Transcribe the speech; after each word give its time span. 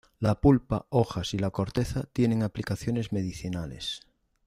La 0.19 0.33
pulpa, 0.33 0.87
hojas 0.89 1.35
y 1.35 1.37
la 1.37 1.51
corteza 1.51 2.05
tienen 2.11 2.41
aplicaciones 2.41 3.11
medicinales. 3.13 4.01